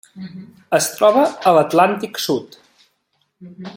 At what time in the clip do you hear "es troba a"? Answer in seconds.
0.77-1.53